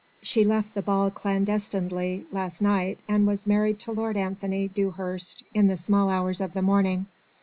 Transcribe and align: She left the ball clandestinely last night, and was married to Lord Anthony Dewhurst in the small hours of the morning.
She 0.23 0.43
left 0.43 0.73
the 0.73 0.81
ball 0.81 1.11
clandestinely 1.11 2.25
last 2.31 2.59
night, 2.59 2.97
and 3.07 3.27
was 3.27 3.45
married 3.45 3.79
to 3.81 3.91
Lord 3.91 4.17
Anthony 4.17 4.67
Dewhurst 4.67 5.43
in 5.53 5.67
the 5.67 5.77
small 5.77 6.09
hours 6.09 6.41
of 6.41 6.53
the 6.53 6.63
morning. 6.63 7.05